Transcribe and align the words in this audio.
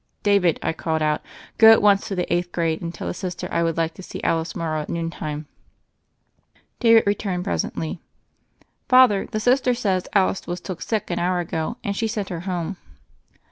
David," 0.23 0.57
I 0.63 0.73
called 0.73 1.03
out, 1.03 1.21
"go 1.59 1.71
at 1.71 1.79
once 1.83 2.07
to 2.07 2.15
the 2.15 2.33
eighth 2.33 2.51
grade 2.51 2.81
and 2.81 2.91
tell 2.91 3.05
the 3.07 3.13
Sister 3.13 3.47
I 3.51 3.61
would 3.61 3.77
like 3.77 3.93
to 3.93 4.01
see 4.01 4.19
Alice 4.23 4.55
Morrow 4.55 4.81
at 4.81 4.89
noon 4.89 5.11
time." 5.11 5.45
David 6.79 7.03
returned 7.05 7.43
presently. 7.43 8.01
"Father, 8.89 9.27
the 9.27 9.39
Sister 9.39 9.75
says 9.75 10.07
Alice 10.13 10.47
was 10.47 10.59
took 10.59 10.81
sick 10.81 11.11
an 11.11 11.19
hour 11.19 11.37
ago, 11.39 11.77
and 11.83 11.95
she 11.95 12.07
sent 12.07 12.29
her 12.29 12.39
home." 12.49 12.77